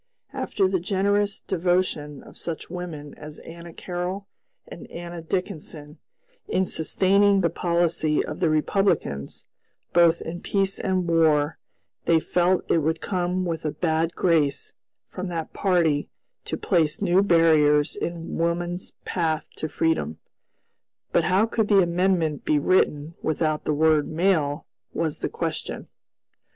[0.33, 4.27] After the generous devotion of such women as Anna Carroll
[4.67, 5.99] and Anna Dickinson
[6.47, 9.45] in sustaining the policy of the Republicans,
[9.93, 11.59] both in peace and war,
[12.05, 14.73] they felt it would come with a bad grace
[15.07, 16.09] from that party
[16.45, 20.17] to place new barriers in woman's path to freedom.
[21.11, 24.65] But how could the amendment be written without the word "male,"
[24.95, 25.89] was the question.